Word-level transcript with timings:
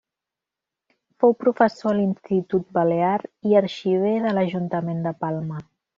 Fou 1.25 1.35
professor 1.41 1.91
a 1.91 1.93
l'Institut 1.99 2.65
Balear 2.79 3.19
i 3.51 3.55
arxiver 3.61 4.15
de 4.25 4.33
l'Ajuntament 4.39 5.09
de 5.09 5.13
Palma. 5.25 5.63